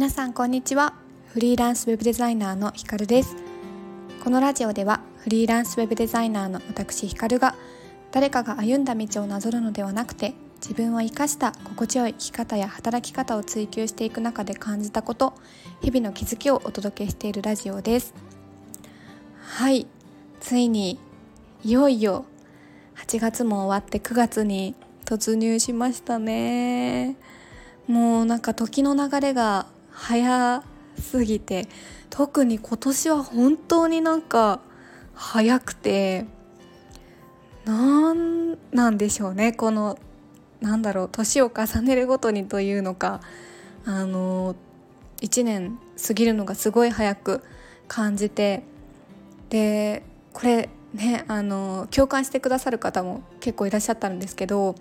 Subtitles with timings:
[0.00, 0.94] 皆さんこんにちは。
[1.26, 3.36] フリーランスウェブデザイナーのひかるです。
[4.24, 7.54] このラジオではフリーランスウェブデザイナーの私ひかるが
[8.10, 15.34] 誰かが歩んだ道をなぞるのではなくて自分を生かした心地よい生き方や働き方を追求していく中で感じたこと
[15.82, 18.14] 日々の気づきをお届けしているラジオです。
[19.42, 19.86] はい。
[20.40, 20.98] ついに
[21.62, 22.24] いよいよ
[22.96, 27.16] 8月も終わって9月に突入しましたね。
[27.86, 30.62] もうなんか時の流れが早
[30.98, 31.68] すぎて
[32.10, 34.60] 特に今年は本当になんか
[35.14, 36.26] 早くて
[37.64, 39.52] なんなんでしょうね。
[39.52, 39.98] この
[40.60, 43.20] なんだろう年を重ねるごとにというのか
[43.84, 44.54] あの
[45.22, 47.42] 1年過ぎるのがすごい早く
[47.88, 48.62] 感じて
[49.48, 50.02] で
[50.32, 54.74] これねあの共感してくださる方も結構いらっしゃったんですけど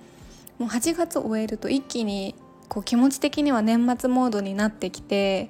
[0.57, 2.35] もう8月終えると一気に
[2.69, 5.49] こう気持ち的には年末モードになってきて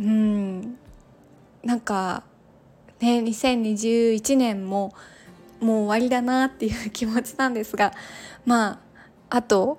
[0.00, 0.76] うん
[1.62, 2.24] なんか
[3.00, 4.94] ね2021年も
[5.60, 7.92] もう終わりだなっていう気持ちなんですが
[8.44, 8.80] ま
[9.30, 9.78] ああと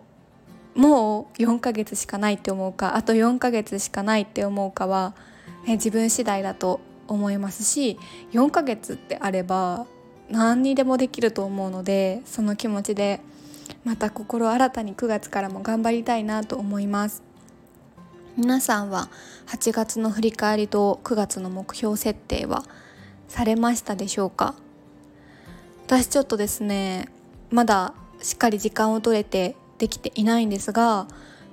[0.76, 5.16] もう4ヶ月しかないって思うかあと4ヶ月しかないって思うかは、
[5.66, 7.98] ね、自分次第だと思いますし
[8.34, 9.86] 4ヶ月ってあれば
[10.30, 13.22] 何にでもできると思うのでその気持ちで
[13.84, 17.24] また心新たに9月からも頑張りたいなと思います。
[18.38, 19.10] 皆さんは
[19.48, 22.66] 8月の振り返りと9月の目標設定は
[23.28, 24.56] されましたでしょうか？
[25.86, 27.08] 私ちょっとですね
[27.50, 31.08] まだしっかり時間を取れてできていないんですが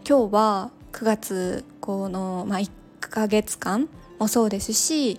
[0.08, 3.88] 今日は9月この、まあ、1ヶ月間
[4.18, 5.18] もそうですし、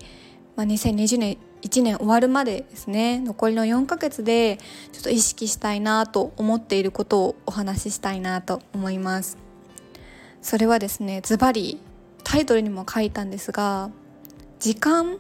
[0.56, 4.60] まあ、2020年1年終わるまでですね残りの4ヶ月で
[4.92, 9.38] ちょっと意識したいなと思っていることをお話ししたいなと思います。
[10.42, 11.80] それはですねズバリ
[12.24, 13.90] タイトルにも書いたんですが
[14.60, 15.18] 時間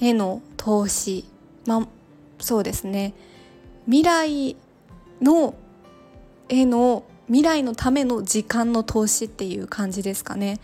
[0.00, 1.24] への投資。
[1.66, 1.88] まあ
[2.40, 3.14] そうですね。
[3.84, 4.56] 未来
[5.20, 5.54] の
[6.48, 10.60] への未来のための時間の投資っていう感じですかね。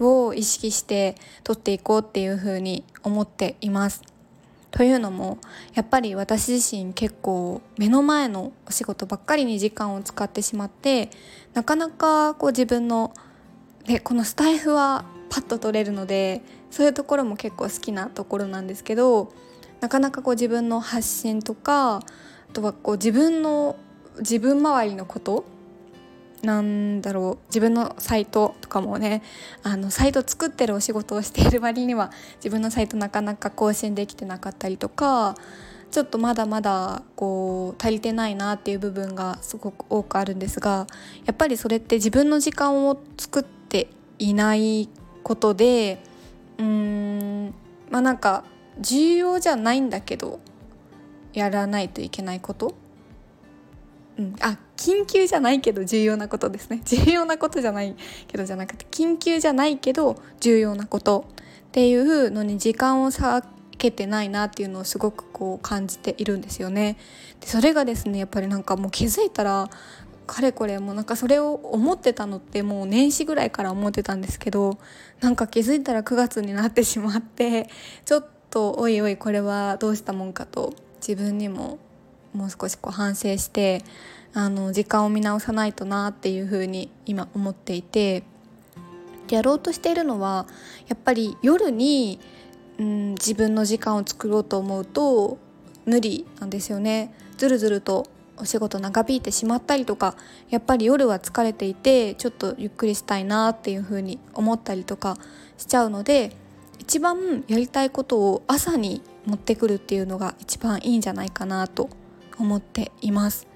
[0.00, 4.02] を意識して取っていこうっていうふうに思っています。
[4.70, 5.38] というのも
[5.74, 11.10] やっぱり私自身結構目の前のお仕事ばっかりに時間を使ってしまって
[11.54, 13.12] なかなかこう自分の
[13.84, 19.32] でこのスタイフはパッと取れるのでそういうところも結構好きなところなんですけど
[19.80, 22.02] なかなかこう自分の発信とかあ
[22.52, 23.76] とはこう自分の
[24.18, 25.44] 自分周りのこと
[26.42, 29.22] なんだろう自分のサイトとかもね
[29.62, 35.34] あのサイト作ってるお仕事をしている割には自分のサイトなかなか更新できてなかったりとか
[35.90, 40.86] ちょっとまだまだこう足りてないなっていう部分がすごく多くあるんですが
[41.26, 44.88] やっぱりそれって自分の時間を作っていない
[45.22, 46.02] ことで
[46.58, 47.54] うーん
[47.90, 48.44] まあなんか
[48.80, 50.40] 重要じゃないんだけど
[51.32, 52.74] やらないといけないこと
[54.20, 57.96] うん、あ緊急じゃないけど重要なことですね 重要なことじゃない
[58.28, 61.24] けどじゃなくて緊急じゃないけど重要なこと
[61.68, 63.46] っていうのに時間を割
[63.78, 66.98] けてないなっていうのをすごくこう感じているんですよね。
[67.40, 69.70] でそれがですねやっぱりなんかもう気づいたら
[70.26, 74.78] かれこれもうなんかそれを思ってたのってもう年始ぐらいから思ってたんですけど
[75.20, 77.68] なんか気づいたら9月になってしまって
[78.04, 81.78] ちょっとおいおいこれはどうしたもんかと自分にも
[82.34, 83.82] もう少しこう反省して
[84.32, 88.22] あの時間を見直さないとなっていうふうに今思っていて
[89.28, 90.46] やろうとしているのは
[90.88, 92.20] やっぱり夜に、
[92.78, 95.38] うん、自分の時間を作ろうと思うと
[95.86, 97.14] 無理なんですよね。
[97.36, 100.14] ずるずるとお仕事長引いてしまったりとか
[100.48, 105.16] やっぱり夜は疲れていてちょっとゆっくりしたいなっていうふうに思ったりとか
[105.58, 106.34] しちゃうので
[106.78, 111.90] 一番やりたいことを朝に持ってくるっていうのが一番いいんじゃないかなと
[112.40, 113.46] 思っています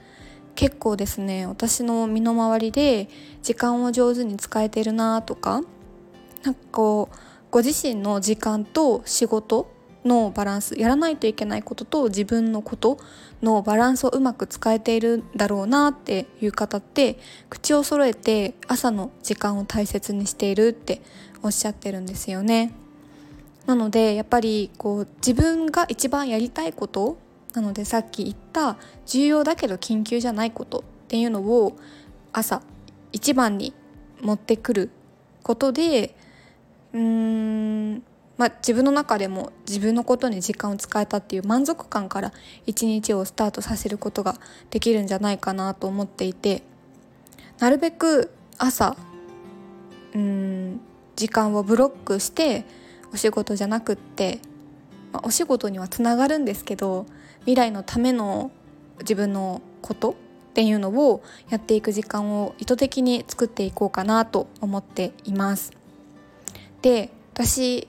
[0.54, 3.08] 結構ですね私の身の回りで
[3.42, 5.62] 時間を上手に使えてるなとか
[6.42, 7.16] なんかこう
[7.50, 9.72] ご自身の時間と仕事
[10.04, 12.98] のバランスやらないといけないことと自分のこと
[13.42, 21.00] のバランスをうまく使えているんだろうなっていう方って口を揃えて朝の時間を大切にしているって
[21.42, 22.72] おっしゃってるんですよね。
[23.66, 27.16] なのでやっぱりこう自分が一番やりたいこと
[27.54, 31.76] なのでさっき言った重要だけど緊急じゃないことっていうのを
[32.32, 32.62] 朝
[33.12, 33.72] 一番に
[34.20, 34.90] 持ってくる
[35.42, 36.14] ことで
[36.92, 38.02] うーん
[38.36, 42.32] まあ、自分の中でも自分のことに時間を使えたっていう満足感から
[42.66, 44.34] 一日をスタートさせることが
[44.70, 46.62] できるんじゃないかなと思っていて
[47.60, 48.96] なるべく朝
[50.14, 50.80] うん
[51.14, 52.64] 時間をブロックして
[53.12, 54.40] お仕事じゃなくって、
[55.12, 57.06] まあ、お仕事にはつながるんですけど
[57.44, 58.50] 未来のための
[59.00, 60.14] 自分のことっ
[60.54, 65.72] ていうのをやっていく時間を意図的に作っていこうかなと思っています。
[66.82, 67.88] で私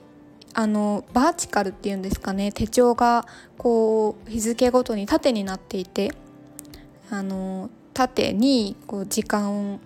[0.52, 3.26] あのバーチカルっていうんですかね手帳が
[3.58, 6.12] こう日付ごとに縦になっていて
[7.10, 9.78] あの縦にこう時間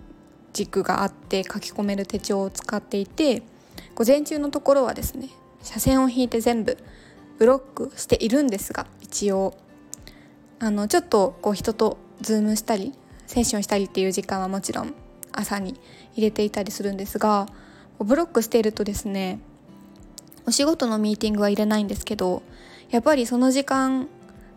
[0.53, 3.43] 軸があって書き込める手帳を使っていて
[3.95, 5.29] 午前中のところはですね
[5.61, 6.77] 斜線を引いて全部
[7.41, 9.55] ブロックしているんですが一応。
[10.59, 12.93] あのちょっとこう人とズームしたり
[13.25, 14.93] セッションしたりっていう時間はもちろん
[15.31, 15.79] 朝に
[16.13, 17.47] 入れていたりするんですが
[17.97, 19.39] ブロックしているとですね
[20.45, 22.43] お仕事のミーティングは入れないんですけど
[22.91, 24.07] やっぱりその時間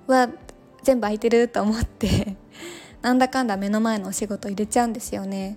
[0.07, 0.29] は
[0.83, 2.37] 全部空いてると思って
[3.01, 5.57] なんだかんだ目の前のお仕事入れちゃうんですよね。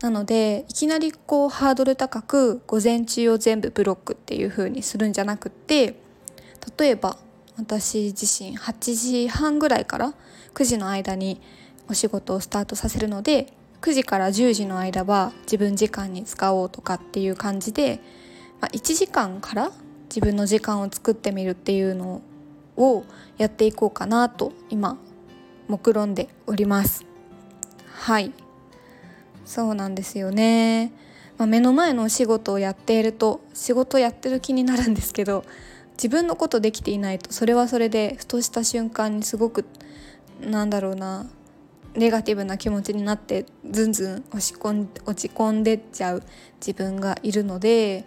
[0.00, 6.02] なのでいきなりこうハードル高く午前中を全部ブロックっていう風にするんじゃなくって
[6.78, 7.18] 例えば
[7.56, 10.14] 私自身8時半ぐらいから
[10.54, 11.40] 9時の間に
[11.88, 18.00] お仕事をスタートさせるので9時から10時の間は自分時間に使おうとかっていう感じで
[18.64, 19.70] まあ、1時間から
[20.08, 22.22] 自分の時間を作ってみるっていうの
[22.78, 23.04] を
[23.36, 24.96] やっていこうかなと今
[25.68, 27.04] 目論んでおります。
[27.92, 28.32] はい。
[29.44, 30.94] そうなんですよね、
[31.36, 35.44] まあ、目の前のお仕事をやっていると仕事やってる気になるんですけど
[35.96, 39.64] 自分のことできていないとそれはそれでふとした瞬間にすごく
[40.40, 41.26] なんだろうな
[41.94, 46.22] ネガティブな気持ちになってずんずん落ち込ん落ち込んでっちゃう
[46.56, 48.04] 自分がいるので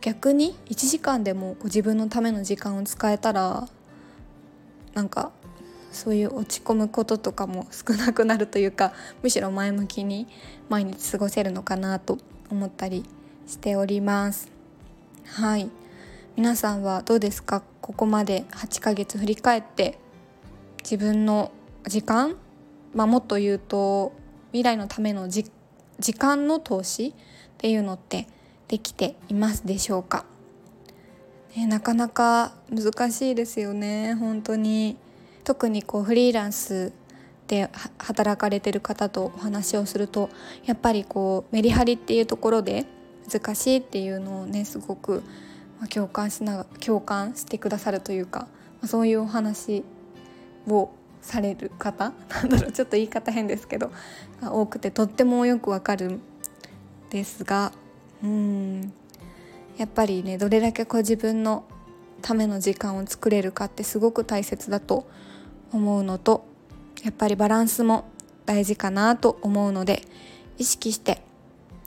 [0.00, 3.68] 逆に1時間でも自分のための時間を使えたら
[4.94, 5.32] なんか
[5.92, 8.92] そういう落ち込むこととかも少なくなるというか
[9.22, 10.26] むしろ前向きに
[10.68, 12.18] 毎日過ごせるのかなと
[12.50, 13.04] 思ったり
[13.46, 14.50] しております。
[15.24, 15.70] はい。
[16.36, 17.62] 皆さんはどうですか？
[17.80, 20.00] ここまで8ヶ月振り返って
[20.82, 21.52] 自分の
[21.86, 22.34] 時間、
[22.92, 24.12] まあ、もっと言うと
[24.50, 25.44] 未来のための時
[26.18, 27.12] 間の投資っ
[27.56, 28.26] ていうのって
[28.66, 30.24] できていますでしょうか、
[31.56, 34.96] ね、なかなか難しいですよね本当に。
[35.44, 36.92] 特にこうフリーランス
[37.46, 40.30] で働かれてる方とお話をすると
[40.64, 42.86] やっぱりこうメリハリっていうところで
[43.30, 45.22] 難しいっていうのをねすごく
[45.92, 48.46] 共感しな共感してくださるというか
[48.84, 49.84] そういうお話
[50.68, 50.90] を
[51.20, 52.72] される方なんだろう。
[52.72, 53.90] ちょっと言い方変ですけど
[54.42, 56.20] 多くてとってもよくわかるん
[57.10, 57.72] ですが
[58.22, 58.92] うん。
[59.76, 61.64] やっぱりねどれだけこう自分の
[62.22, 65.06] ための時間を作れるかってすごく大切だと
[65.72, 66.46] 思うのと
[67.02, 68.08] やっぱりバランスも
[68.46, 70.02] 大事かなと思うので
[70.58, 71.20] 意識して、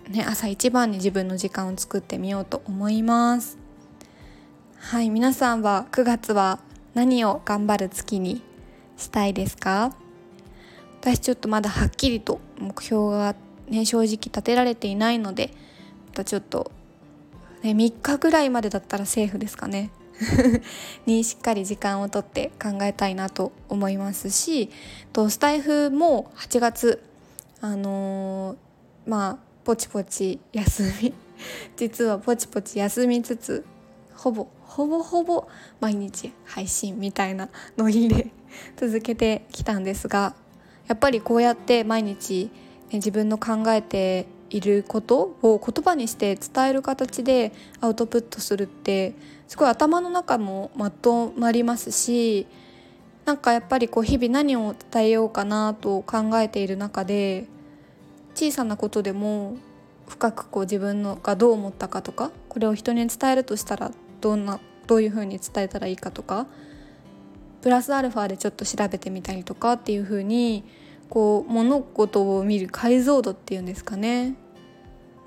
[0.09, 3.57] ね、朝一番に自分の時間を作ってみようと思います
[4.79, 6.59] はい皆さんは9月は
[6.93, 8.41] 何を頑張る月に
[8.95, 9.95] したいですか？
[11.01, 13.35] 私ちょっとまだはっきりと目標が
[13.67, 15.51] ね正直立てられていないので
[16.07, 16.71] またちょっと、
[17.63, 19.89] ね、3日ぐらいまでだったらセーフですかね？
[21.05, 24.69] にしっかり時間をとって考えたいなと思いますし
[25.13, 27.03] とスタイフも8月
[27.61, 31.13] あのー、まあポチポチ休み。
[31.75, 33.65] 実はポチポチ休みつつ
[34.17, 35.47] ほぼほぼほぼ
[35.79, 38.31] 毎日配信みたいなノリで
[38.75, 40.35] 続けてきたんですが
[40.87, 42.49] やっぱりこうやって毎日、
[42.89, 49.13] ね、自分の考えていることを言葉にして伝える形でアウトプットするって
[49.47, 52.47] すごい頭の中もまとまりますし
[53.25, 57.45] なんかやっぱりこう日々何を伝えようかなと考えている中で
[58.35, 59.57] 小さなことでも
[60.07, 66.47] 深くこう自分のがどう思ったかとかこれを人に伝えるとしたらどんなどういうふうに伝えたらいいかとか
[67.61, 70.63] プラスアルファでちょっと調べてみたりとかっていうふうに
[71.09, 74.35] こう物事を見る解像度っていうんですかね。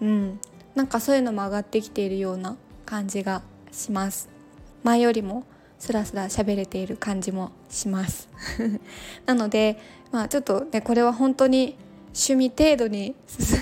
[0.01, 0.41] うん。
[0.75, 2.57] なんかそういうのも上がってきているような
[2.87, 3.43] 感じが
[3.73, 4.29] します。
[4.83, 5.45] 前よりも
[5.79, 8.29] スラスラ喋れている感じもします。
[9.27, 9.79] なので
[10.13, 11.77] まあちょっとねこれは本当に
[12.15, 13.15] 趣味程度に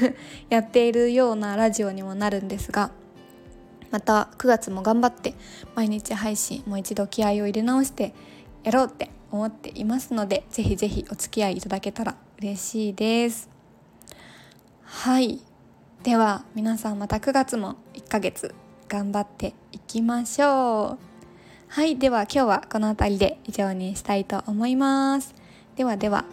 [0.51, 2.91] やっているようなラジオにもなるんですが
[3.91, 5.35] また9月も頑張って
[5.75, 8.15] 毎日配信もう一度気合を入れ直して
[8.65, 13.49] やろうって思っていますのでぜひぜひお付き合いいただけたら嬉しいです。
[14.83, 15.41] はい。
[16.03, 18.55] では皆さんまた9月も1ヶ月
[18.89, 20.99] 頑張っていきましょう。
[21.69, 21.99] はい。
[21.99, 25.35] では今日はこの辺りで以上にしたいと思います。
[25.77, 26.25] ではでは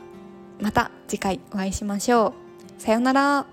[0.62, 2.34] また次回お会いしましょ
[2.80, 2.82] う。
[2.82, 3.46] さようなら。